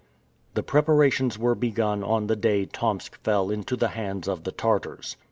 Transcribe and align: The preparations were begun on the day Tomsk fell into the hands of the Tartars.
The 0.55 0.63
preparations 0.63 1.37
were 1.37 1.53
begun 1.53 2.03
on 2.03 2.25
the 2.25 2.35
day 2.35 2.65
Tomsk 2.65 3.23
fell 3.23 3.51
into 3.51 3.75
the 3.75 3.89
hands 3.89 4.27
of 4.27 4.45
the 4.45 4.51
Tartars. 4.51 5.15